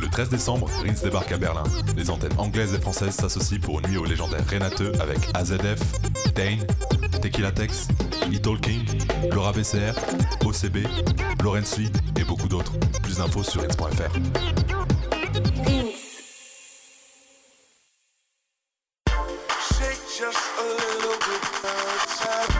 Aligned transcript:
Le 0.00 0.08
13 0.08 0.30
décembre, 0.30 0.66
Rins 0.82 1.02
débarque 1.02 1.30
à 1.32 1.36
Berlin. 1.36 1.64
Les 1.96 2.10
antennes 2.10 2.32
anglaises 2.38 2.72
et 2.72 2.80
françaises 2.80 3.14
s'associent 3.14 3.60
pour 3.60 3.80
une 3.80 3.88
nuit 3.88 3.98
au 3.98 4.04
légendaire 4.04 4.42
Renateux 4.50 4.92
avec 4.98 5.18
AZF, 5.34 5.80
Dane, 6.34 6.66
Tequila 7.20 7.52
Tex, 7.52 7.88
Little 8.30 8.58
King, 8.60 8.86
Laura 9.30 9.52
BCR, 9.52 9.94
OCB, 10.44 10.86
Laurence 11.42 11.76
Lee 11.76 11.90
et 12.18 12.24
beaucoup 12.24 12.48
d'autres. 12.48 12.72
Plus 13.02 13.18
d'infos 13.18 13.42
sur 13.42 13.60
rins.fr. 13.60 14.79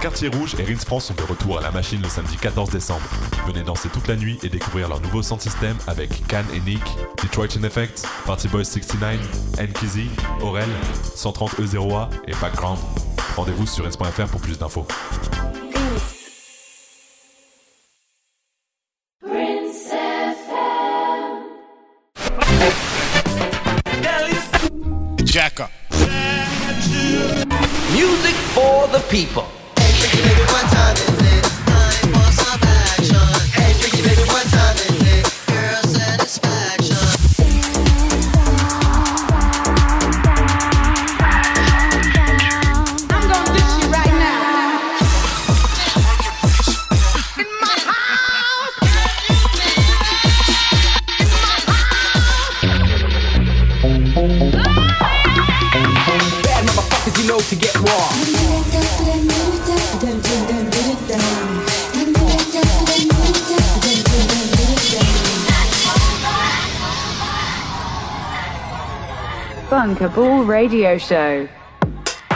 Quartier 0.00 0.28
Rouge 0.28 0.54
et 0.58 0.64
Rins 0.64 0.78
France 0.78 1.06
sont 1.06 1.14
de 1.14 1.22
retour 1.22 1.58
à 1.58 1.60
la 1.60 1.70
machine 1.70 2.00
le 2.00 2.08
samedi 2.08 2.36
14 2.38 2.70
décembre. 2.70 3.02
Venez 3.46 3.62
danser 3.62 3.90
toute 3.90 4.08
la 4.08 4.16
nuit 4.16 4.38
et 4.42 4.48
découvrir 4.48 4.88
leur 4.88 4.98
nouveau 5.02 5.22
sound 5.22 5.42
system 5.42 5.76
avec 5.86 6.26
Can 6.26 6.42
et 6.54 6.60
Nick, 6.60 6.82
Detroit 7.22 7.48
in 7.58 7.64
Effect, 7.64 8.06
Party 8.24 8.48
Boys 8.48 8.64
69, 8.64 9.18
Nkizzy, 9.60 10.08
Aurel, 10.40 10.68
130E0A 11.14 12.08
et 12.28 12.32
Background. 12.40 12.78
Rendez-vous 13.36 13.66
sur 13.66 13.84
rins.fr 13.84 14.26
pour 14.28 14.40
plus 14.40 14.58
d'infos. 14.58 14.86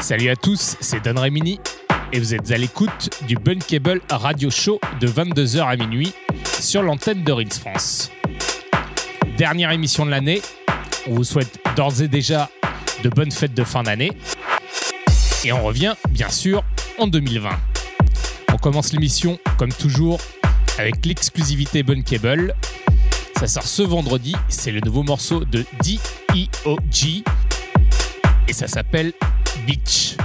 Salut 0.00 0.28
à 0.28 0.34
tous, 0.34 0.76
c'est 0.80 1.04
Don 1.04 1.20
Remini 1.20 1.60
et 2.12 2.18
vous 2.18 2.34
êtes 2.34 2.50
à 2.50 2.56
l'écoute 2.56 3.10
du 3.28 3.36
Bunkable 3.36 4.00
Radio 4.10 4.50
Show 4.50 4.80
de 4.98 5.06
22h 5.06 5.62
à 5.64 5.76
minuit 5.76 6.12
sur 6.58 6.82
l'antenne 6.82 7.22
de 7.22 7.30
Rins 7.30 7.44
France. 7.48 8.10
Dernière 9.38 9.70
émission 9.70 10.04
de 10.04 10.10
l'année, 10.10 10.42
on 11.06 11.14
vous 11.14 11.22
souhaite 11.22 11.60
d'ores 11.76 12.02
et 12.02 12.08
déjà 12.08 12.50
de 13.04 13.08
bonnes 13.08 13.30
fêtes 13.30 13.54
de 13.54 13.62
fin 13.62 13.84
d'année 13.84 14.10
et 15.44 15.52
on 15.52 15.62
revient 15.62 15.94
bien 16.10 16.28
sûr 16.28 16.64
en 16.98 17.06
2020. 17.06 17.50
On 18.52 18.56
commence 18.56 18.92
l'émission 18.92 19.38
comme 19.58 19.72
toujours 19.72 20.18
avec 20.80 21.06
l'exclusivité 21.06 21.84
Bunkable. 21.84 22.52
Ça 23.38 23.46
sort 23.46 23.66
ce 23.68 23.82
vendredi, 23.82 24.34
c'est 24.48 24.72
le 24.72 24.80
nouveau 24.80 25.04
morceau 25.04 25.44
de 25.44 25.64
D.E.O.G. 25.84 27.22
et 28.48 28.52
ça 28.52 28.66
s'appelle 28.66 29.12
Beach. 29.66 30.16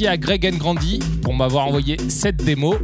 Merci 0.00 0.06
à 0.06 0.16
Greg 0.16 0.46
and 0.46 0.56
Grandy 0.56 0.98
pour 1.22 1.34
m'avoir 1.34 1.66
envoyé 1.66 1.98
cette 2.08 2.36
démo. 2.36 2.74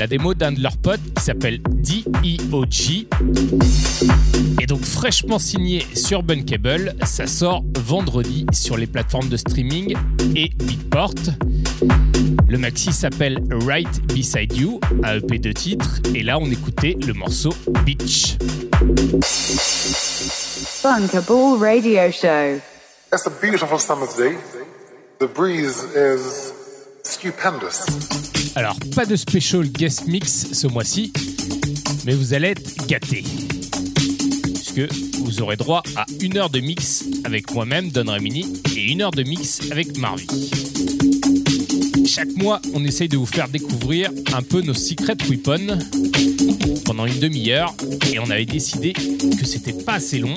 La 0.00 0.08
démo 0.08 0.34
d'un 0.34 0.50
de 0.50 0.60
leurs 0.60 0.76
potes 0.78 1.00
qui 1.16 1.22
s'appelle 1.22 1.60
DEOG. 1.62 3.06
Et 4.60 4.66
donc 4.66 4.82
fraîchement 4.82 5.38
signé 5.38 5.86
sur 5.94 6.24
Bunkable, 6.24 6.96
ça 7.04 7.28
sort 7.28 7.62
vendredi 7.78 8.46
sur 8.52 8.76
les 8.76 8.88
plateformes 8.88 9.28
de 9.28 9.36
streaming 9.36 9.96
et 10.34 10.50
Beatport. 10.56 11.14
Le 12.48 12.58
maxi 12.58 12.92
s'appelle 12.92 13.40
Right 13.64 14.02
Beside 14.12 14.56
You, 14.56 14.80
un 15.04 15.18
EP 15.18 15.38
de 15.38 15.52
titres, 15.52 16.00
et 16.14 16.24
là 16.24 16.38
on 16.40 16.50
écoutait 16.50 16.96
le 17.06 17.12
morceau 17.12 17.50
Beach. 17.84 18.38
Bunkable 20.82 21.60
Radio 21.60 22.10
Show. 22.10 22.60
It's 23.12 23.26
a 23.26 23.30
beautiful 23.40 23.78
summer's 23.78 24.16
day. 24.16 24.36
The 25.20 25.26
breeze 25.26 25.84
is 25.94 26.54
stupendous. 27.02 27.84
Alors, 28.56 28.74
pas 28.96 29.04
de 29.04 29.16
special 29.16 29.64
guest 29.68 30.06
mix 30.06 30.46
ce 30.54 30.66
mois-ci, 30.66 31.12
mais 32.06 32.14
vous 32.14 32.32
allez 32.32 32.48
être 32.48 32.86
gâtés. 32.86 33.22
Puisque 34.54 34.90
vous 35.18 35.42
aurez 35.42 35.56
droit 35.56 35.82
à 35.94 36.06
une 36.22 36.38
heure 36.38 36.48
de 36.48 36.60
mix 36.60 37.04
avec 37.24 37.52
moi-même, 37.52 37.90
Don 37.90 38.10
Remini, 38.10 38.62
et 38.74 38.92
une 38.92 39.02
heure 39.02 39.10
de 39.10 39.22
mix 39.22 39.60
avec 39.70 39.98
Marvy. 39.98 40.26
Chaque 42.06 42.34
mois, 42.36 42.62
on 42.72 42.82
essaye 42.82 43.08
de 43.08 43.18
vous 43.18 43.26
faire 43.26 43.48
découvrir 43.48 44.10
un 44.32 44.40
peu 44.40 44.62
nos 44.62 44.72
secret 44.72 45.18
weapons 45.28 45.78
pendant 46.86 47.04
une 47.04 47.20
demi-heure 47.20 47.74
et 48.10 48.18
on 48.20 48.30
avait 48.30 48.46
décidé 48.46 48.94
que 48.94 49.44
c'était 49.44 49.84
pas 49.84 49.94
assez 49.94 50.18
long, 50.18 50.34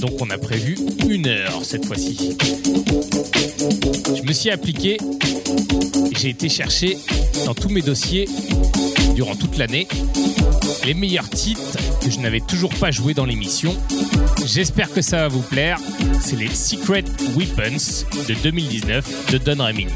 donc 0.00 0.20
on 0.20 0.30
a 0.30 0.38
prévu 0.38 0.76
une 1.08 1.26
heure 1.26 1.64
cette 1.64 1.86
fois-ci. 1.86 2.36
Je 4.14 4.22
me 4.22 4.32
suis 4.32 4.50
appliqué, 4.50 4.96
j'ai 6.16 6.30
été 6.30 6.48
chercher 6.48 6.98
dans 7.44 7.54
tous 7.54 7.68
mes 7.68 7.82
dossiers 7.82 8.28
durant 9.14 9.34
toute 9.36 9.56
l'année 9.58 9.86
les 10.84 10.94
meilleurs 10.94 11.28
titres 11.28 11.78
que 12.02 12.10
je 12.10 12.20
n'avais 12.20 12.40
toujours 12.40 12.72
pas 12.74 12.90
joué 12.90 13.14
dans 13.14 13.24
l'émission. 13.24 13.74
J'espère 14.44 14.92
que 14.92 15.02
ça 15.02 15.18
va 15.18 15.28
vous 15.28 15.42
plaire. 15.42 15.78
C'est 16.20 16.36
les 16.36 16.48
Secret 16.48 17.04
Weapons 17.36 18.04
de 18.28 18.34
2019 18.42 19.32
de 19.32 19.38
Don 19.38 19.64
Remini. 19.64 19.92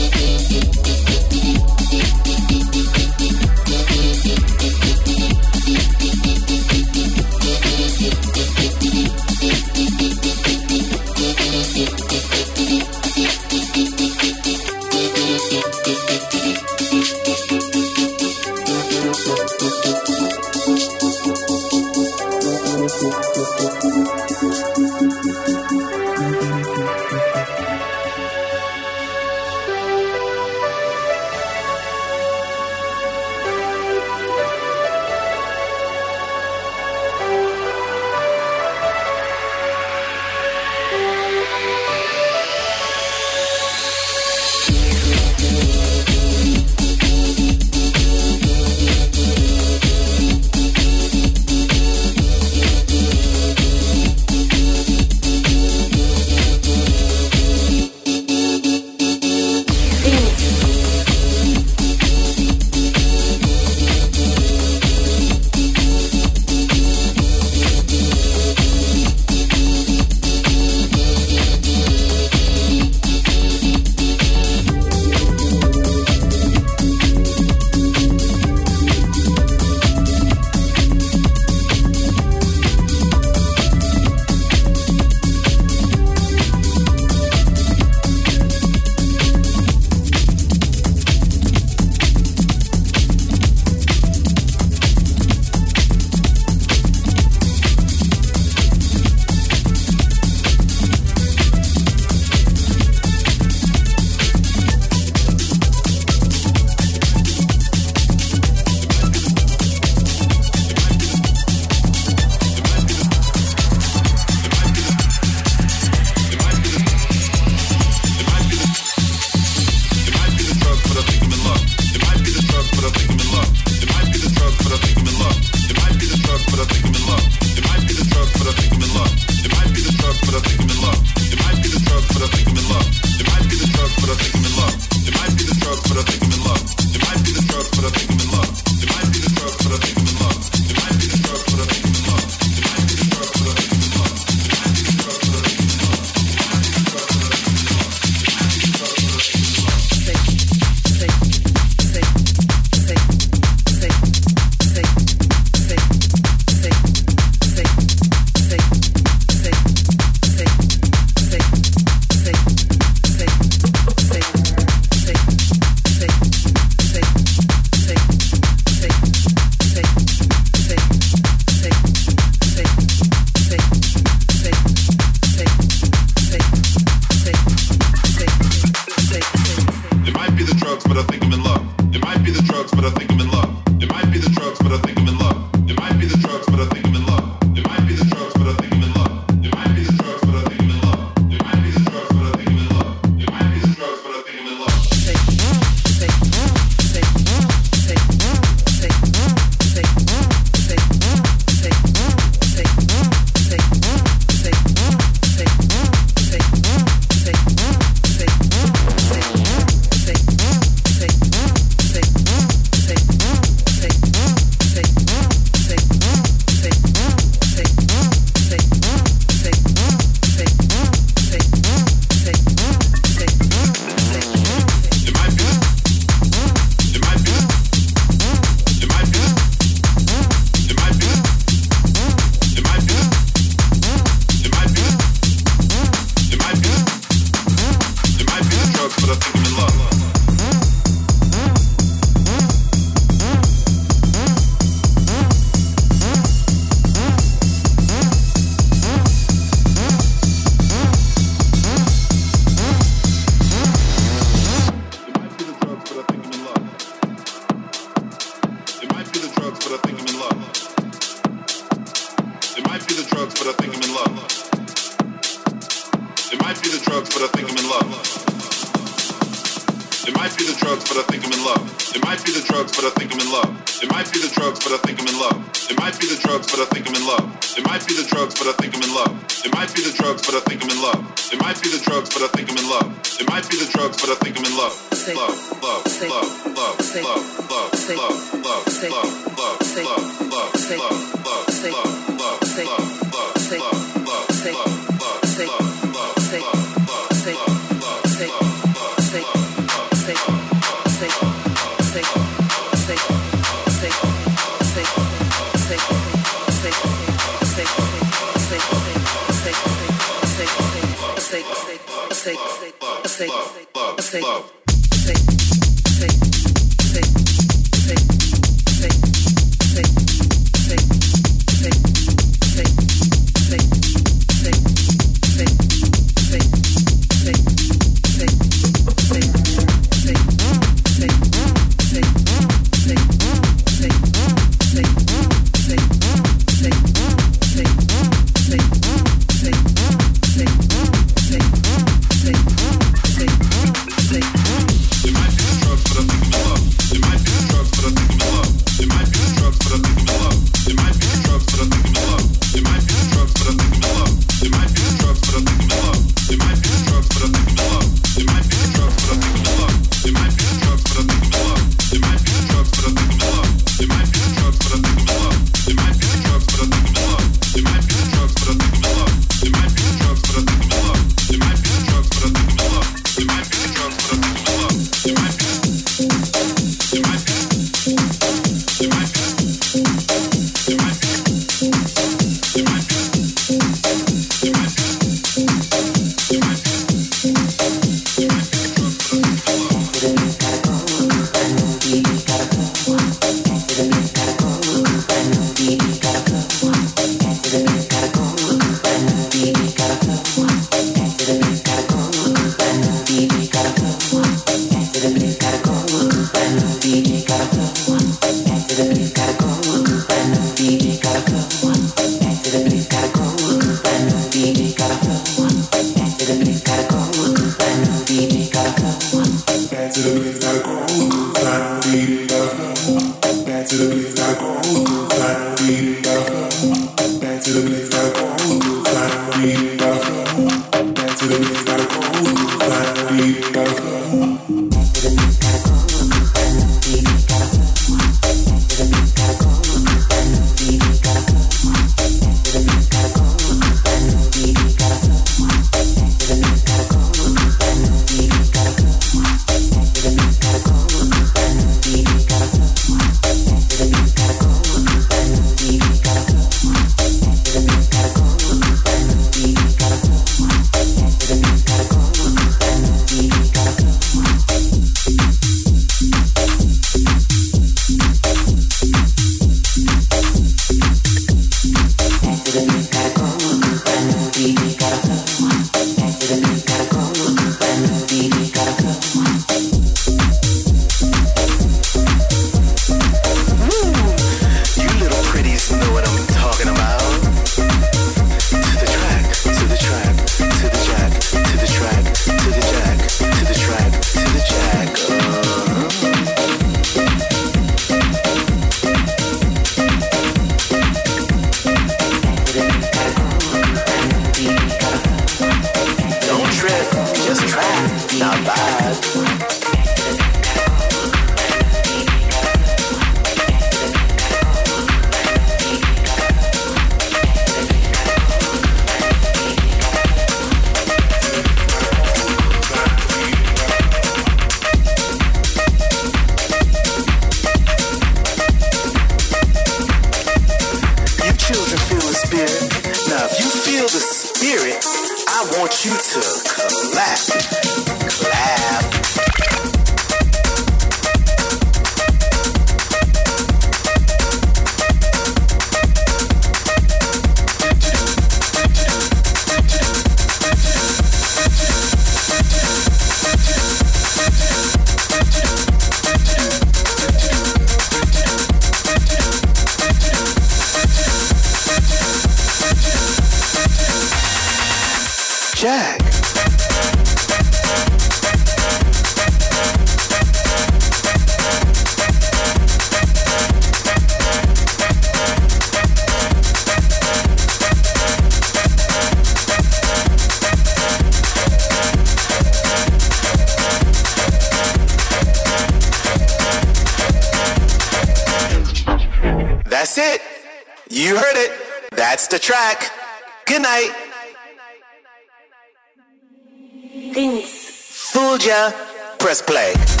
Fooled 598.13 598.43
ya. 598.43 598.71
Press 599.17 599.41
play. 599.41 600.00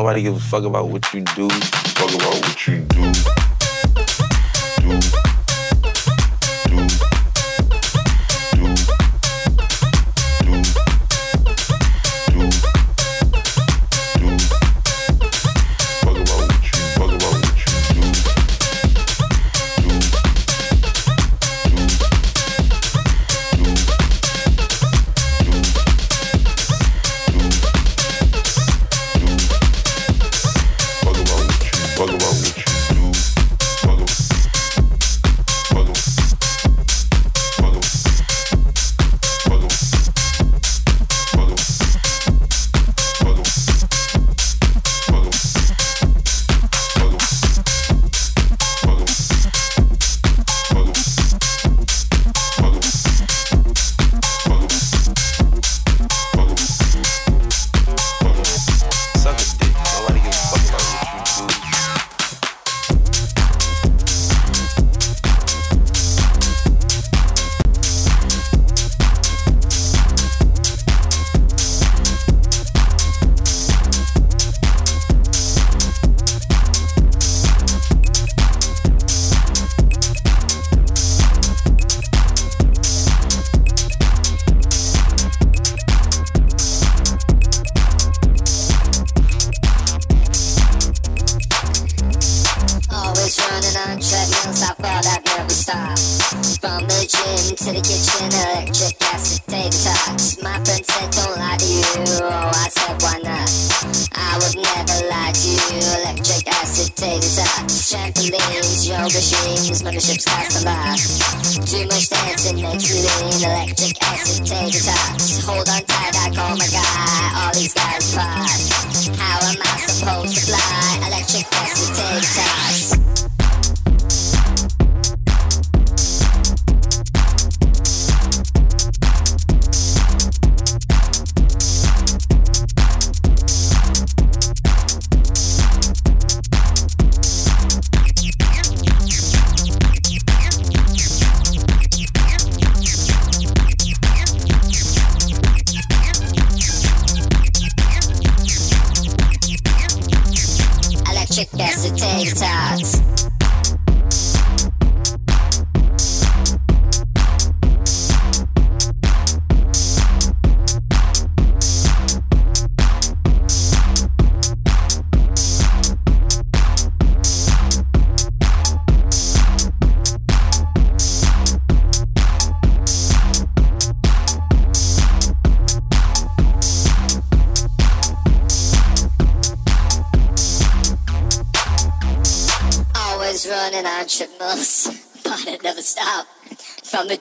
Nobody 0.00 0.22
gives 0.22 0.38
a 0.38 0.40
fuck 0.40 0.64
about 0.64 0.88
what 0.88 1.12
you 1.12 1.20
do. 1.20 1.50
Fuck 1.50 2.14
about 2.14 2.40
what 2.40 2.66
you. 2.66 2.78
Do. 2.78 3.39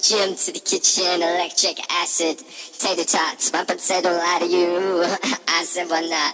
Gym 0.09 0.33
to 0.33 0.51
the 0.51 0.59
kitchen, 0.59 1.21
electric 1.21 1.77
acid, 2.01 2.41
tater 2.81 3.05
tots. 3.05 3.53
My 3.53 3.63
said 3.77 4.01
don't 4.01 4.17
lie 4.17 4.39
to 4.41 4.47
you. 4.49 5.05
I 5.47 5.61
said 5.63 5.87
why 5.87 6.01
not? 6.01 6.33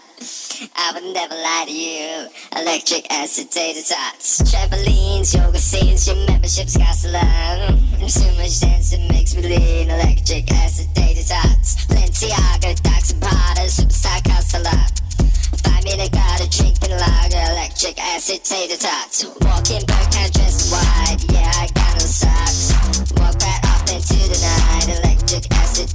I 0.79 0.95
would 0.95 1.03
never 1.11 1.35
lie 1.35 1.65
to 1.67 1.75
you. 1.75 2.31
Electric 2.55 3.11
acid, 3.11 3.51
tater 3.51 3.83
tots, 3.83 4.39
trampolines, 4.47 5.35
yoga 5.35 5.59
scenes, 5.59 6.07
your 6.07 6.15
membership's 6.25 6.77
got 6.77 6.95
salon. 6.95 7.75
Too 7.99 8.31
much 8.39 8.61
dance 8.63 8.93
it 8.93 9.11
makes 9.11 9.35
me 9.35 9.43
lean. 9.43 9.89
Electric 9.89 10.49
acid, 10.53 10.87
tater 10.95 11.27
tots, 11.27 11.85
Balenciaga, 11.91 12.79
Docs 12.79 13.11
and 13.11 13.21
Prada, 13.21 13.67
superstar 13.67 14.23
cost 14.23 14.55
a 14.55 14.59
lot. 14.63 14.87
Five 15.67 15.83
minute 15.83 16.13
got 16.13 16.39
a 16.39 16.47
drink 16.47 16.79
and 16.87 16.95
lager, 16.95 17.43
electric 17.51 17.99
acid, 17.99 18.39
tater 18.41 18.79
tots. 18.79 19.25
Walking 19.43 19.85
back, 19.85 20.11
dressed 20.31 20.71
wide, 20.71 21.19
yeah 21.27 21.51
I 21.59 21.67
got 21.75 21.93
no 21.99 22.07
socks. 22.07 22.44
Into 24.07 24.29
the 24.29 24.37
night. 24.37 24.99
Electric 24.99 25.51
acid, 25.55 25.89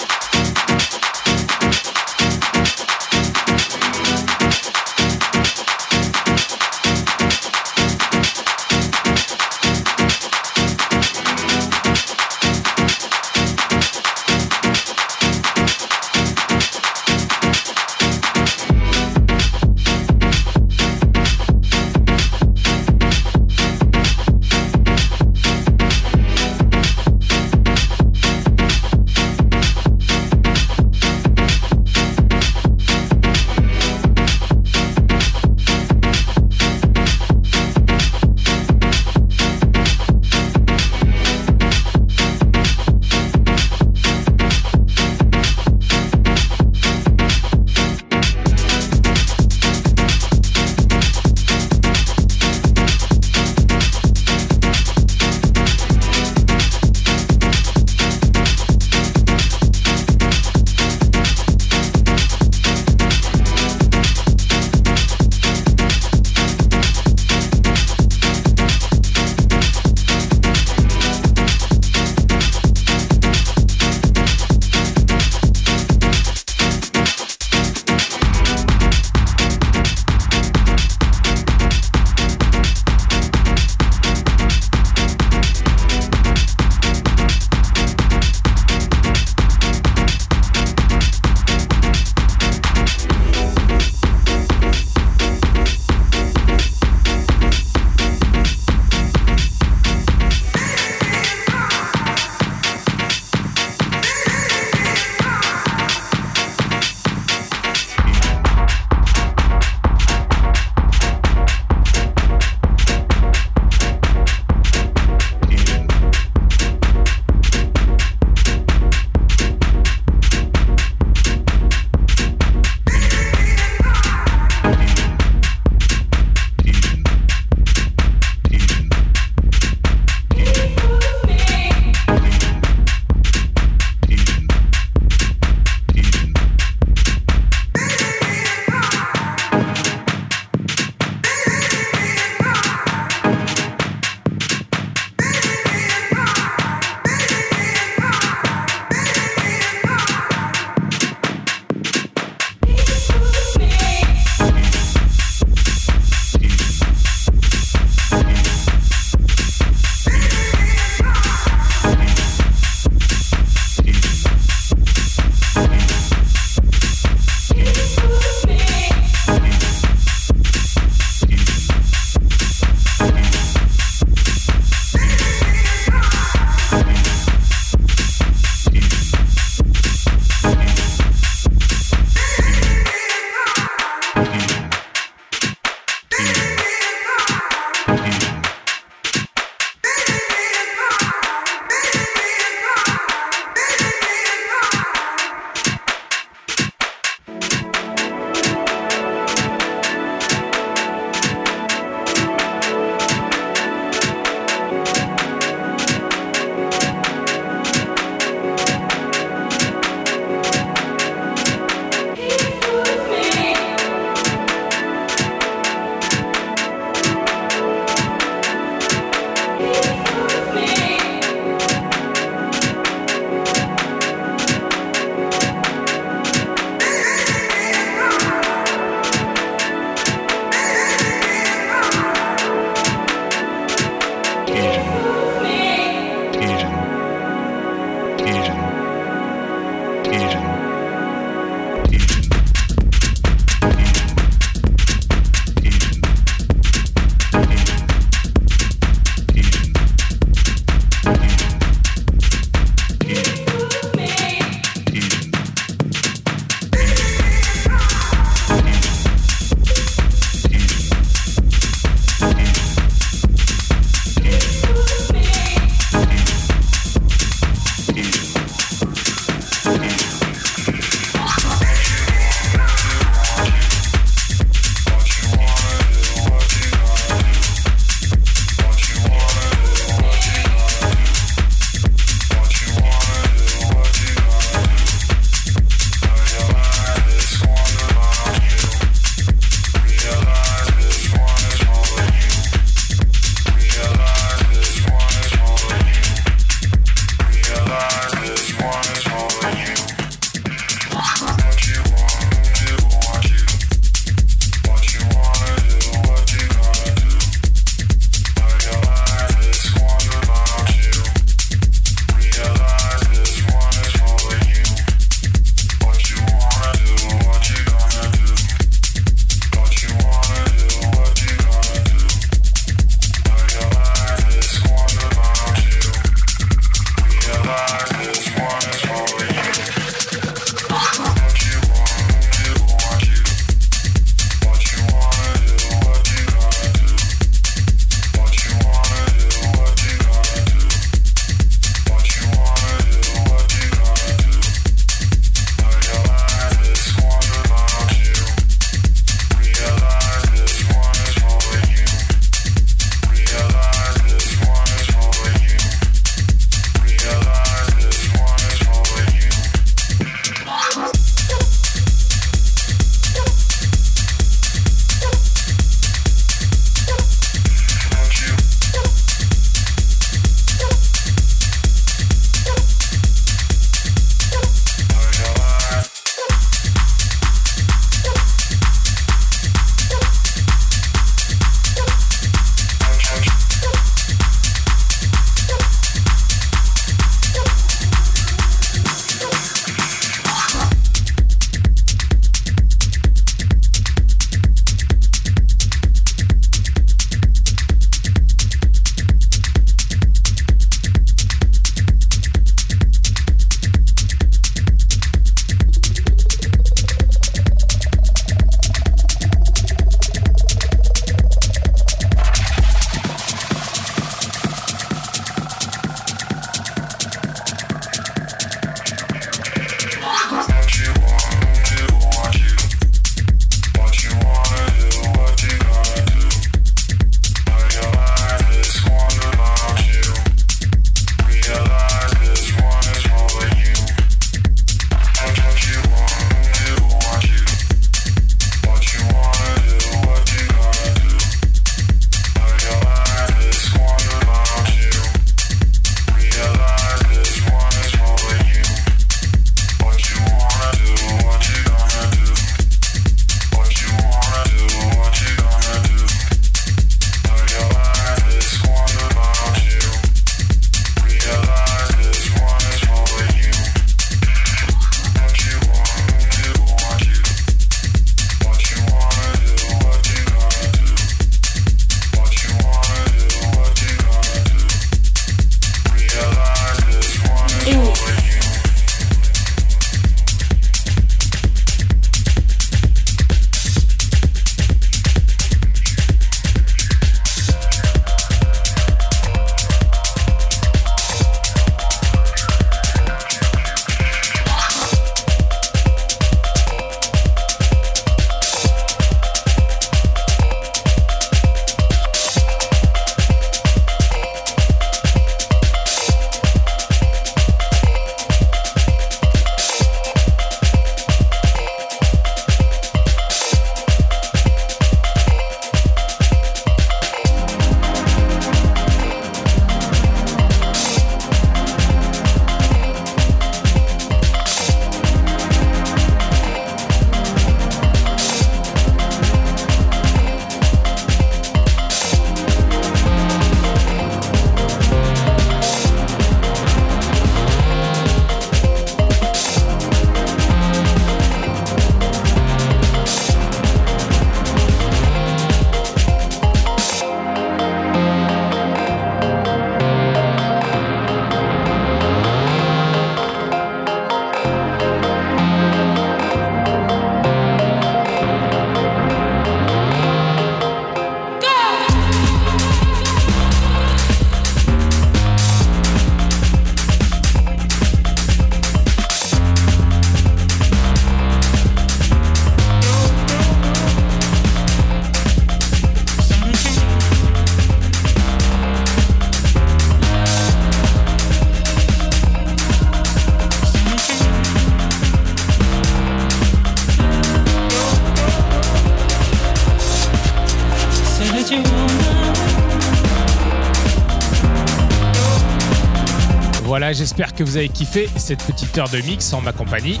J'espère 596.92 597.34
que 597.34 597.42
vous 597.42 597.56
avez 597.56 597.68
kiffé 597.68 598.08
cette 598.16 598.44
petite 598.44 598.76
heure 598.78 598.88
de 598.88 598.98
mix 598.98 599.32
en 599.32 599.40
ma 599.40 599.52
compagnie. 599.52 600.00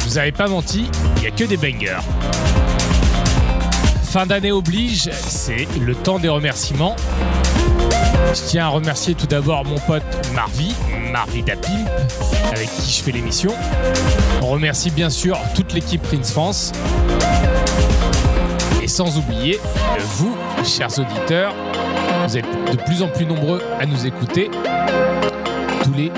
Vous 0.00 0.16
avais 0.16 0.32
pas 0.32 0.48
menti, 0.48 0.88
il 1.16 1.20
n'y 1.20 1.26
a 1.26 1.30
que 1.30 1.44
des 1.44 1.58
bangers. 1.58 2.00
Fin 4.04 4.24
d'année 4.24 4.50
oblige, 4.50 5.10
c'est 5.12 5.66
le 5.78 5.94
temps 5.94 6.18
des 6.18 6.28
remerciements. 6.28 6.96
Je 8.34 8.40
tiens 8.48 8.66
à 8.66 8.68
remercier 8.68 9.14
tout 9.14 9.26
d'abord 9.26 9.64
mon 9.66 9.78
pote 9.78 10.02
Marvi, 10.34 10.74
Marvi 11.12 11.42
Dapimp, 11.42 11.86
avec 12.50 12.68
qui 12.80 12.90
je 12.90 13.02
fais 13.02 13.12
l'émission. 13.12 13.52
On 14.40 14.46
remercie 14.46 14.90
bien 14.90 15.10
sûr 15.10 15.38
toute 15.54 15.74
l'équipe 15.74 16.02
Prince 16.02 16.32
France. 16.32 16.72
Et 18.82 18.88
sans 18.88 19.18
oublier 19.18 19.60
vous, 19.98 20.34
chers 20.64 20.98
auditeurs, 20.98 21.54
vous 22.26 22.38
êtes 22.38 22.46
de 22.72 22.76
plus 22.84 23.02
en 23.02 23.08
plus 23.08 23.26
nombreux 23.26 23.62
à 23.78 23.84
nous 23.84 24.06
écouter 24.06 24.50
les 25.98 26.12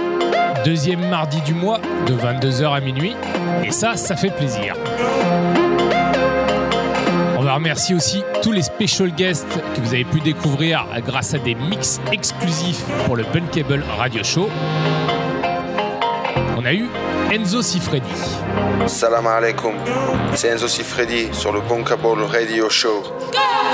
deuxièmes 0.64 1.08
mardis 1.08 1.40
du 1.40 1.54
mois 1.54 1.80
de 2.06 2.14
22h 2.14 2.74
à 2.74 2.80
minuit. 2.80 3.16
Et 3.64 3.70
ça, 3.70 3.96
ça 3.96 4.14
fait 4.14 4.30
plaisir. 4.30 4.74
On 7.38 7.42
va 7.42 7.54
remercier 7.54 7.94
aussi 7.94 8.22
tous 8.42 8.52
les 8.52 8.62
special 8.62 9.10
guests 9.10 9.58
que 9.74 9.80
vous 9.80 9.94
avez 9.94 10.04
pu 10.04 10.20
découvrir 10.20 10.86
grâce 11.06 11.32
à 11.32 11.38
des 11.38 11.54
mix 11.54 11.98
exclusifs 12.12 12.84
pour 13.06 13.16
le 13.16 13.24
Bunkable 13.32 13.82
Radio 13.96 14.22
Show. 14.22 14.50
On 16.58 16.64
a 16.66 16.74
eu 16.74 16.88
Enzo 17.32 17.62
Sifredi. 17.62 18.06
Salam 18.86 19.26
alaikum. 19.26 19.72
C'est 20.34 20.48
Enzo 20.48 20.68
Sifredi 20.68 21.28
sur 21.32 21.52
le 21.52 21.60
Bunkable 21.62 22.22
Radio 22.24 22.68
Show. 22.68 23.02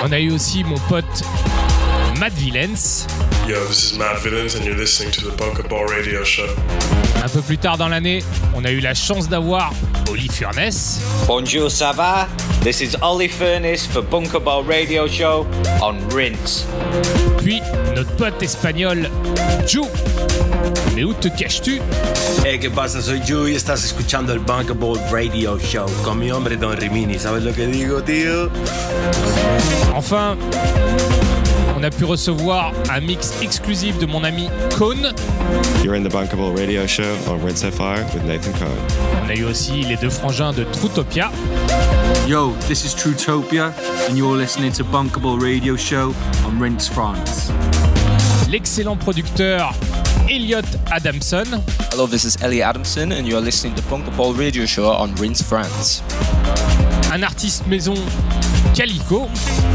On 0.05 0.13
a 0.13 0.21
eu 0.21 0.31
aussi 0.31 0.63
mon 0.63 0.79
pote 0.89 1.23
Matt 2.21 2.33
Villens. 2.35 3.07
Yo, 3.47 3.65
this 3.67 3.93
is 3.93 3.97
Matt 3.97 4.17
Villens 4.17 4.57
and 4.57 4.65
you're 4.65 4.77
listening 4.77 5.13
to 5.13 5.25
the 5.25 5.31
Bunker 5.37 5.63
Ball 5.63 5.87
Radio 5.87 6.25
Show. 6.25 6.49
Un 7.23 7.29
peu 7.29 7.41
plus 7.43 7.57
tard 7.57 7.79
dans 7.79 7.89
l'année, 7.89 8.25
on 8.57 8.65
a 8.65 8.73
eu 8.73 8.81
la 8.81 8.93
chance 8.93 9.29
d'avoir 9.29 9.73
Oli 10.11 10.27
Furness. 10.29 11.01
Bonjour, 11.29 11.71
ça 11.71 11.93
va? 11.93 12.27
This 12.63 12.81
is 12.81 12.97
Ollie 13.03 13.29
Furnace 13.29 13.87
for 13.87 14.03
Bunker 14.03 14.41
Ball 14.41 14.65
Radio 14.65 15.07
Show 15.07 15.47
on 15.81 15.95
Rinse. 16.13 16.67
Puis 17.39 17.63
notre 17.95 18.11
pote 18.17 18.43
espagnol, 18.43 19.09
Ju. 19.65 19.83
Mais 20.97 21.05
où 21.05 21.13
te 21.13 21.29
caches-tu? 21.29 21.81
Hey, 22.45 22.59
¿qué 22.59 22.69
pasa? 22.69 23.01
Soy 23.01 23.21
Ju 23.25 23.47
y 23.47 23.55
estás 23.55 23.85
escuchando 23.85 24.33
el 24.33 24.41
Bunker 24.41 24.75
Ball 24.75 24.99
Radio 25.13 25.57
Show 25.61 25.87
con 26.03 26.19
mi 26.19 26.33
hombre 26.33 26.57
Don 26.57 26.77
Rimini. 26.77 27.17
¿Sabes 27.17 27.45
lo 27.45 27.53
que 27.53 27.69
digo, 27.69 28.03
tío? 28.03 28.51
Enfin, 29.95 30.37
on 31.77 31.83
a 31.83 31.91
pu 31.91 32.05
recevoir 32.05 32.73
un 32.91 33.01
mix 33.01 33.33
exclusif 33.43 33.99
de 33.99 34.07
mon 34.07 34.25
ami 34.25 34.49
Cone. 34.79 35.13
You're 35.85 35.95
in 35.95 36.03
the 36.03 36.09
Bunkable 36.09 36.57
Radio 36.57 36.87
Show 36.87 37.15
on 37.29 37.39
Rinse 37.45 37.71
Fire 37.71 38.05
with 38.15 38.25
Nathan 38.25 38.53
Cohen. 38.53 38.79
On 39.25 39.29
a 39.29 39.35
eu 39.35 39.45
aussi 39.45 39.83
les 39.83 39.97
deux 39.97 40.09
frangins 40.09 40.53
de 40.53 40.65
Trutopia. 40.65 41.31
Yo, 42.27 42.55
this 42.67 42.85
is 42.85 42.95
Trutopia, 42.95 43.73
and 44.09 44.17
you're 44.17 44.37
listening 44.37 44.73
to 44.73 44.85
Bunkable 44.85 45.39
Radio 45.39 45.77
Show 45.77 46.15
on 46.47 46.59
Rinse 46.59 46.89
France. 46.89 47.53
L'excellent 48.51 48.97
producteur 48.97 49.73
Elliot 50.31 50.67
Adamson. 50.91 51.63
Hello, 51.93 52.07
this 52.07 52.25
is 52.25 52.37
Elliot 52.43 52.67
Adamson, 52.67 53.13
and 53.13 53.29
you're 53.29 53.41
listening 53.41 53.75
to 53.75 53.83
Bunkable 53.83 54.37
Radio 54.37 54.65
Show 54.65 54.91
on 54.91 55.15
Rinse 55.17 55.43
France. 55.43 56.03
Un 57.13 57.23
artiste 57.23 57.67
maison 57.69 57.95
Calico. 58.75 59.29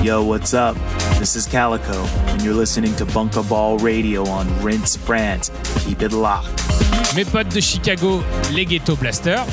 Yo, 0.03 0.23
what's 0.23 0.53
up? 0.53 0.75
This 1.19 1.35
is 1.35 1.45
Calico, 1.47 2.03
and 2.27 2.41
you're 2.41 2.53
listening 2.53 2.95
to 2.95 3.05
Bunker 3.05 3.43
Ball 3.43 3.77
Radio 3.77 4.27
on 4.27 4.47
Rinse 4.61 4.95
France. 4.95 5.51
Keep 5.85 6.01
it 6.01 6.11
locked. 6.11 6.49
Mes 7.15 7.23
potes 7.25 7.53
de 7.53 7.61
Chicago, 7.61 8.23
les 8.51 8.65
Ghetto 8.65 8.95
Blaster. 8.95 9.43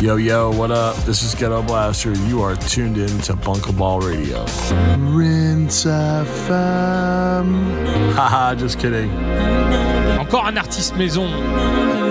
Yo, 0.00 0.16
yo, 0.16 0.50
what 0.52 0.70
up? 0.70 0.96
This 1.04 1.22
is 1.22 1.34
Ghetto 1.34 1.62
Blaster. 1.62 2.12
You 2.28 2.42
are 2.42 2.56
tuned 2.56 2.96
in 2.96 3.18
to 3.22 3.34
Bunker 3.36 3.72
Ball 3.72 4.00
Radio. 4.00 4.44
Rinse 4.98 5.84
FM. 5.84 7.54
Haha, 8.14 8.54
just 8.54 8.78
kidding. 8.78 9.10
Encore 10.18 10.46
un 10.46 10.56
artiste 10.56 10.96
maison, 10.96 11.28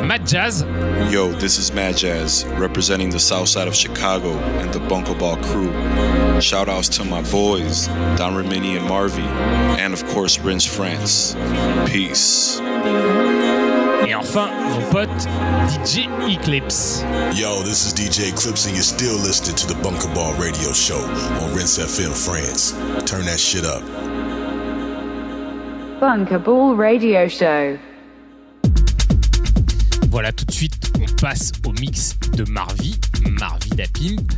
Mad 0.03 0.25
Jazz. 0.25 0.61
Yo, 1.11 1.31
this 1.33 1.57
is 1.57 1.73
Mad 1.73 1.97
Jazz, 1.97 2.45
representing 2.57 3.09
the 3.09 3.19
south 3.19 3.49
side 3.49 3.67
of 3.67 3.75
Chicago 3.75 4.31
and 4.59 4.73
the 4.73 4.79
Bunker 4.79 5.15
Ball 5.15 5.37
crew. 5.37 5.71
Shout 6.39 6.69
outs 6.69 6.89
to 6.97 7.03
my 7.03 7.21
boys, 7.31 7.87
Don 8.17 8.33
Remini 8.33 8.77
and 8.77 8.87
Marvy, 8.87 9.25
and 9.79 9.93
of 9.93 10.05
course, 10.07 10.39
Rinse 10.39 10.65
France. 10.65 11.35
Peace. 11.87 12.59
Et 14.07 14.13
enfin, 14.15 14.47
mon 14.69 14.81
pote 14.91 15.09
DJ 15.67 16.07
Eclipse. 16.29 17.01
Yo, 17.33 17.61
this 17.63 17.85
is 17.85 17.93
DJ 17.93 18.31
Eclipse, 18.31 18.65
and 18.65 18.75
you're 18.75 18.83
still 18.83 19.17
listening 19.17 19.55
to 19.57 19.67
the 19.67 19.75
Bunker 19.83 20.13
Ball 20.13 20.33
Radio 20.35 20.71
Show 20.71 20.99
on 21.41 21.53
Rinse 21.53 21.77
FM 21.77 22.13
France. 22.15 22.71
Turn 23.09 23.25
that 23.25 23.39
shit 23.39 23.65
up. 23.65 23.83
Bunker 25.99 26.39
Ball 26.39 26.75
Radio 26.75 27.27
Show. 27.27 27.77
Voilà, 30.09 30.31
tout 30.31 30.45
de 30.45 30.51
suite, 30.51 30.91
on 30.99 31.05
passe 31.21 31.51
au 31.65 31.71
mix 31.73 32.15
de 32.35 32.43
Marvi, 32.49 32.99
Marvi 33.29 33.69
Dapimp, 33.69 34.31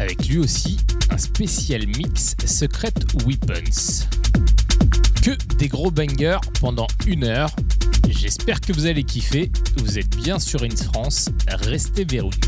avec 0.00 0.26
lui 0.28 0.38
aussi 0.38 0.78
un 1.10 1.18
spécial 1.18 1.86
mix 1.86 2.34
Secret 2.46 2.94
Weapons. 3.26 4.06
Que 5.22 5.36
des 5.56 5.68
gros 5.68 5.90
bangers 5.90 6.40
pendant 6.58 6.86
une 7.06 7.24
heure. 7.24 7.54
J'espère 8.08 8.60
que 8.60 8.72
vous 8.72 8.86
allez 8.86 9.04
kiffer. 9.04 9.52
Vous 9.76 9.98
êtes 9.98 10.16
bien 10.16 10.38
sur 10.38 10.62
Ins 10.62 10.84
France. 10.90 11.28
Restez 11.48 12.04
verrouillés. 12.04 12.40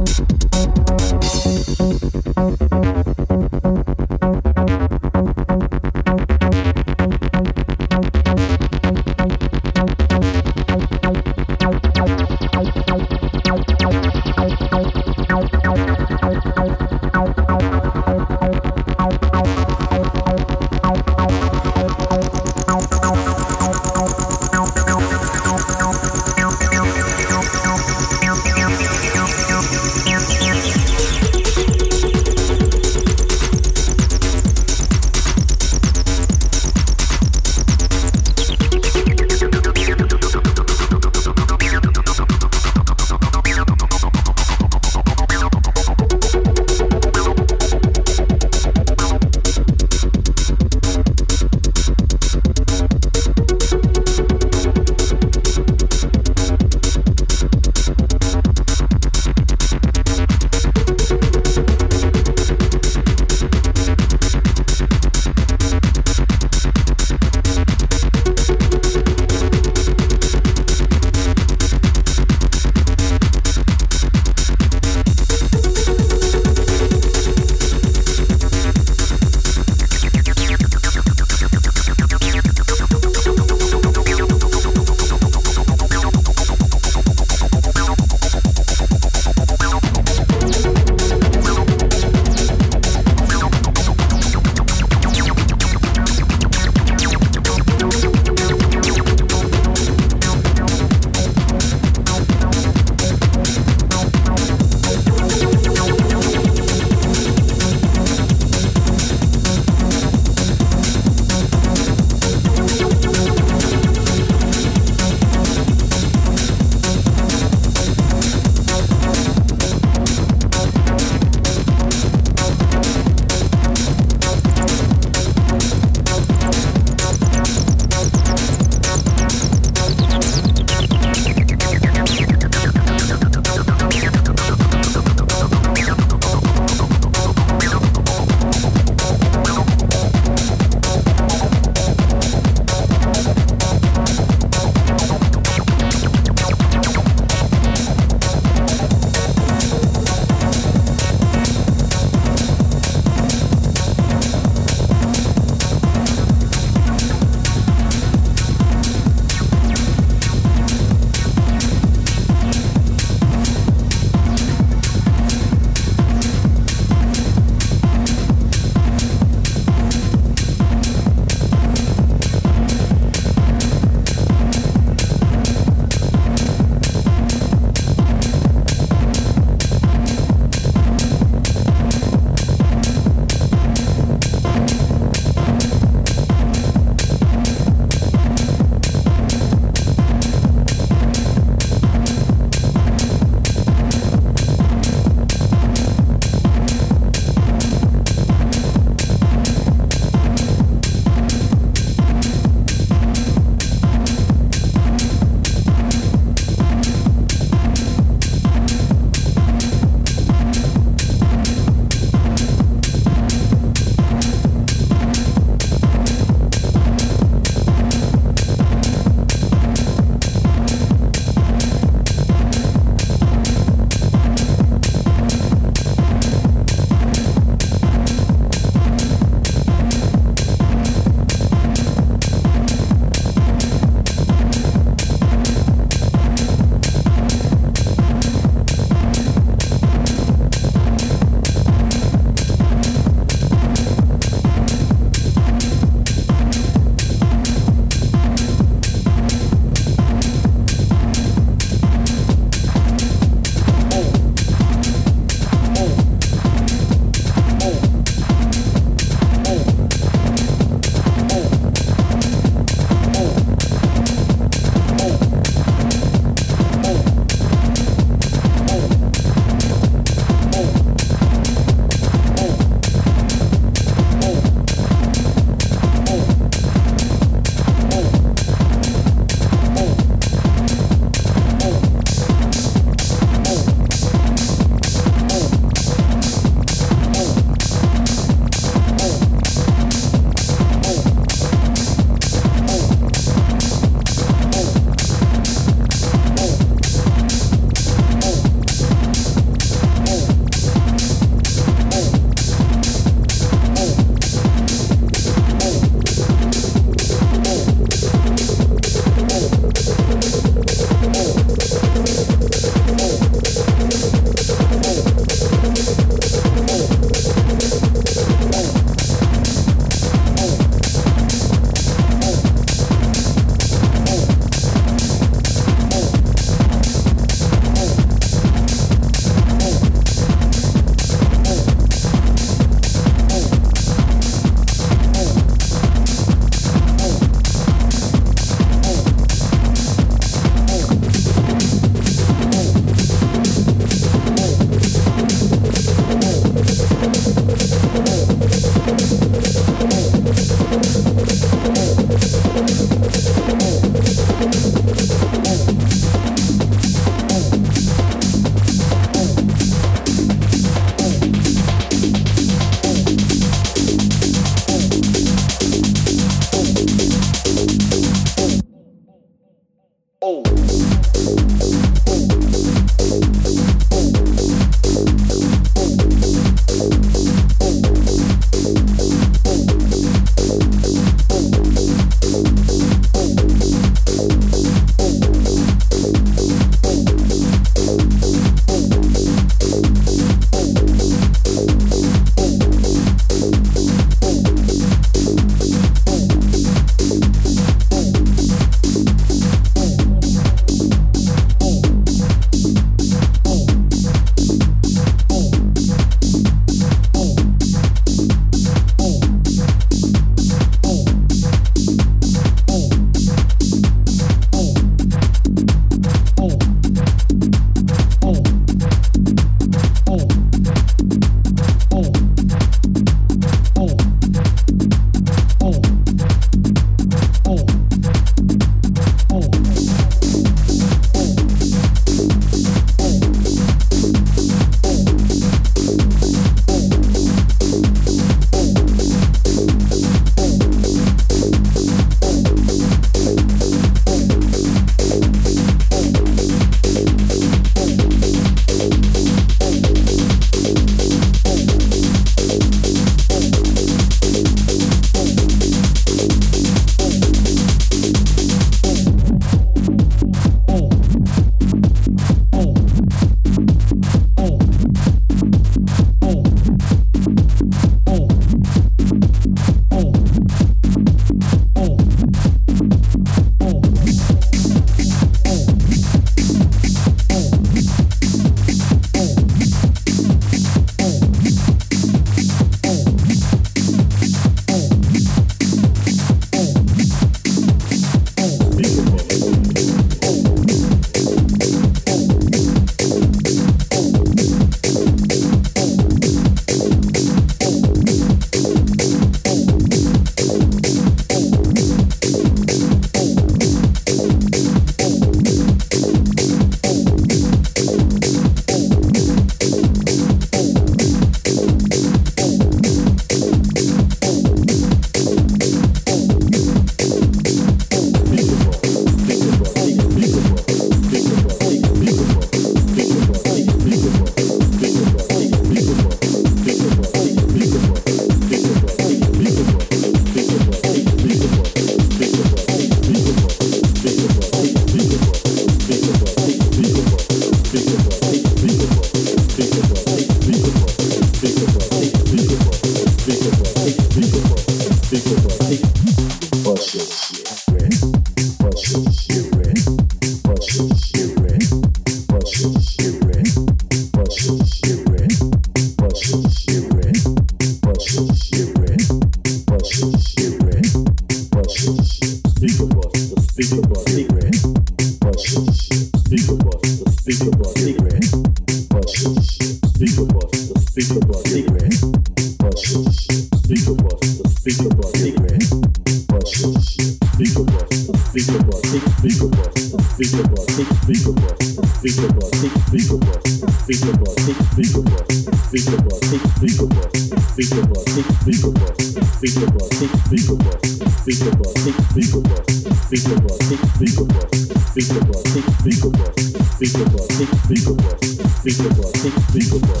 Big 598.71 599.33
Big 599.53 599.69
Big 599.69 600.00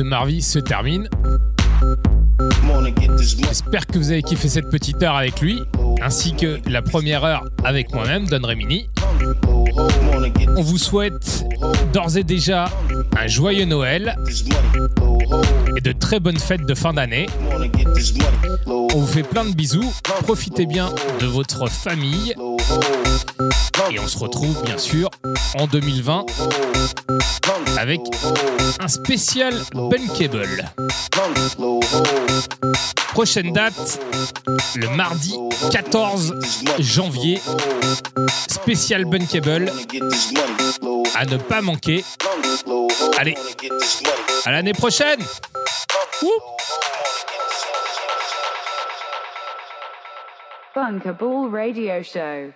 de 0.00 0.04
Marvy 0.04 0.40
se 0.40 0.58
termine. 0.58 1.10
J'espère 3.18 3.86
que 3.86 3.98
vous 3.98 4.10
avez 4.10 4.22
kiffé 4.22 4.48
cette 4.48 4.70
petite 4.70 5.02
heure 5.02 5.14
avec 5.14 5.42
lui, 5.42 5.60
ainsi 6.00 6.34
que 6.34 6.58
la 6.66 6.80
première 6.80 7.22
heure 7.22 7.44
avec 7.64 7.92
moi-même, 7.92 8.26
Don 8.26 8.40
Remini. 8.42 8.88
On 10.56 10.62
vous 10.62 10.78
souhaite 10.78 11.44
d'ores 11.92 12.16
et 12.16 12.24
déjà 12.24 12.70
un 13.18 13.26
joyeux 13.26 13.66
Noël 13.66 14.16
et 15.76 15.82
de 15.82 15.92
très 15.92 16.18
bonnes 16.18 16.38
fêtes 16.38 16.64
de 16.64 16.74
fin 16.74 16.94
d'année. 16.94 17.26
On 18.66 18.98
vous 18.98 19.06
fait 19.06 19.22
plein 19.22 19.44
de 19.44 19.54
bisous. 19.54 19.92
Profitez 20.22 20.64
bien 20.64 20.88
de 21.20 21.26
votre 21.26 21.68
famille. 21.68 22.34
Et 23.90 23.98
on 23.98 24.08
se 24.08 24.18
retrouve 24.18 24.62
bien 24.64 24.78
sûr 24.78 25.10
en 25.58 25.66
2020 25.66 26.24
avec 27.80 28.00
un 28.78 28.88
spécial 28.88 29.54
Bunkable. 29.72 30.70
Prochaine 33.12 33.54
date, 33.54 33.98
le 34.76 34.94
mardi 34.94 35.34
14 35.72 36.34
janvier. 36.78 37.40
Spécial 38.48 39.06
Bunkable. 39.06 39.72
À 41.16 41.24
ne 41.24 41.38
pas 41.38 41.62
manquer. 41.62 42.04
Allez, 43.16 43.34
à 44.44 44.52
l'année 44.52 44.74
prochaine! 44.74 45.20
Bunkerball 50.74 51.50
Radio 51.50 52.02
Show. 52.02 52.52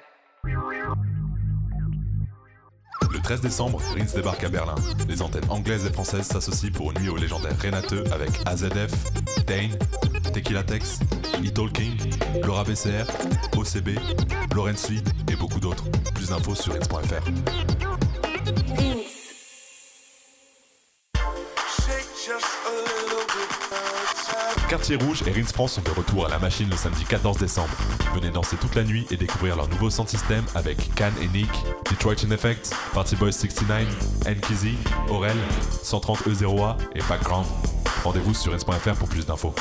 13 3.24 3.40
décembre, 3.40 3.80
Rince 3.96 4.12
débarque 4.12 4.44
à 4.44 4.50
Berlin. 4.50 4.74
Les 5.08 5.22
antennes 5.22 5.48
anglaises 5.48 5.86
et 5.86 5.90
françaises 5.90 6.26
s'associent 6.26 6.70
pour 6.72 6.92
une 6.92 7.00
nuit 7.00 7.08
au 7.08 7.16
légendaire 7.16 7.58
Renateux 7.58 8.04
avec 8.12 8.30
AZF, 8.44 8.92
Dane, 9.46 9.78
Tequila 10.34 10.62
Tex, 10.62 11.00
E-Talking, 11.42 11.96
Laura 12.44 12.64
BCR, 12.64 13.06
OCB, 13.56 13.98
Lawrence 14.54 14.90
Lee 14.90 15.02
et 15.32 15.36
beaucoup 15.36 15.58
d'autres. 15.58 15.84
Plus 16.14 16.28
d'infos 16.28 16.54
sur 16.54 16.74
Rince.fr. 16.74 17.24
Quartier 24.68 24.96
Rouge 24.96 25.22
et 25.26 25.30
Rins 25.30 25.44
France 25.44 25.74
sont 25.74 25.82
de 25.82 25.90
retour 25.90 26.26
à 26.26 26.28
la 26.28 26.38
machine 26.38 26.68
le 26.68 26.76
samedi 26.76 27.04
14 27.04 27.38
décembre. 27.38 27.70
Venez 28.14 28.30
danser 28.30 28.56
toute 28.56 28.74
la 28.74 28.82
nuit 28.82 29.06
et 29.10 29.16
découvrir 29.16 29.56
leur 29.56 29.68
nouveau 29.68 29.88
sound 29.88 30.08
system 30.08 30.44
avec 30.54 30.94
Can 30.94 31.12
et 31.22 31.28
Nick, 31.28 31.50
In 32.04 32.32
Effect, 32.32 32.70
Party 32.92 33.16
Boys 33.16 33.32
69, 33.32 33.86
Nkizzy, 34.26 34.76
Aurel, 35.08 35.36
130 35.82 36.26
E0A 36.26 36.76
et 36.94 37.00
Background. 37.08 37.46
Rendez-vous 38.04 38.34
sur 38.34 38.52
Rins.fr 38.52 38.94
pour 38.94 39.08
plus 39.08 39.24
d'infos. 39.24 39.54